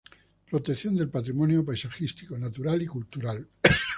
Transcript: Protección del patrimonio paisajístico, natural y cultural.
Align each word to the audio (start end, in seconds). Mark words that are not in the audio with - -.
Protección 0.49 0.95
del 0.97 1.09
patrimonio 1.11 1.63
paisajístico, 1.63 2.35
natural 2.35 2.81
y 2.81 2.87
cultural. 2.87 3.47